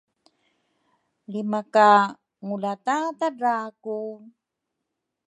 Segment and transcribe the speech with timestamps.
[1.27, 1.89] lri maka
[2.45, 3.97] ngulatatadra ku?